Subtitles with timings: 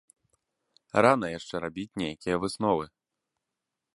[1.05, 2.85] Рана яшчэ рабіць нейкія высновы.